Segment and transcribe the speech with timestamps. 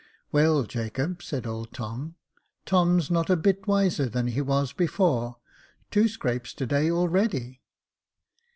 [0.31, 5.35] "Well, Jacob," said old Tom,^ *' Tom's not a bit wiser than he was before—
[5.91, 7.61] two scrapes to day, already."